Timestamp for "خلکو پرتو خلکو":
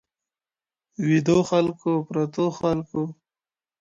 1.49-3.01